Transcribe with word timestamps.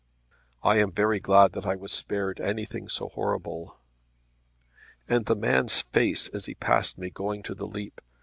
"I 0.63 0.77
am 0.77 0.91
very 0.91 1.19
glad 1.19 1.51
that 1.51 1.67
I 1.67 1.75
was 1.75 1.91
spared 1.91 2.39
anything 2.41 2.89
so 2.89 3.09
horrible." 3.09 3.77
"And 5.07 5.27
the 5.27 5.35
man's 5.35 5.81
face 5.83 6.27
as 6.29 6.45
he 6.47 6.55
passed 6.55 6.97
me 6.97 7.11
going 7.11 7.43
to 7.43 7.53
the 7.53 7.67
leap! 7.67 8.01